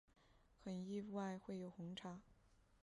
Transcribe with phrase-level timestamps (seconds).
[0.65, 2.21] 很意外会有红茶